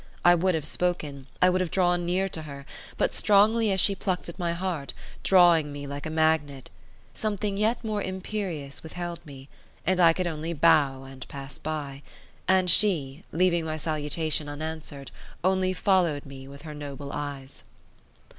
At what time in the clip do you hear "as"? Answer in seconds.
3.71-3.79